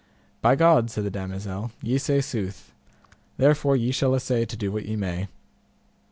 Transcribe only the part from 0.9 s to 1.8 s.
the damosel,